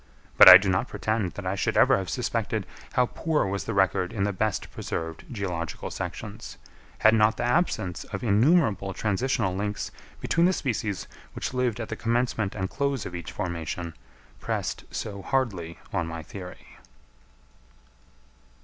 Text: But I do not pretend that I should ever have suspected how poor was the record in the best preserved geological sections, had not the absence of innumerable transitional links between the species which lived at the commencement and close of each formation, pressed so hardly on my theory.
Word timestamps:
But 0.35 0.49
I 0.49 0.57
do 0.57 0.67
not 0.67 0.87
pretend 0.87 1.33
that 1.33 1.45
I 1.45 1.53
should 1.53 1.77
ever 1.77 1.95
have 1.95 2.09
suspected 2.09 2.65
how 2.93 3.05
poor 3.05 3.45
was 3.45 3.65
the 3.65 3.73
record 3.75 4.11
in 4.11 4.23
the 4.23 4.33
best 4.33 4.71
preserved 4.71 5.25
geological 5.31 5.91
sections, 5.91 6.57
had 6.97 7.13
not 7.13 7.37
the 7.37 7.43
absence 7.43 8.03
of 8.05 8.23
innumerable 8.23 8.95
transitional 8.95 9.55
links 9.55 9.91
between 10.19 10.47
the 10.47 10.53
species 10.53 11.07
which 11.33 11.53
lived 11.53 11.79
at 11.79 11.89
the 11.89 11.95
commencement 11.95 12.55
and 12.55 12.67
close 12.67 13.05
of 13.05 13.13
each 13.13 13.31
formation, 13.31 13.93
pressed 14.39 14.85
so 14.89 15.21
hardly 15.21 15.77
on 15.93 16.07
my 16.07 16.23
theory. 16.23 16.79